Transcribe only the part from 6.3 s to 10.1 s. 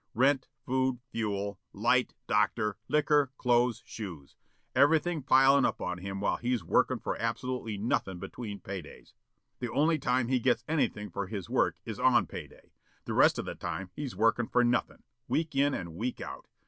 he's workin' for absolutely nothin' between pay days. The only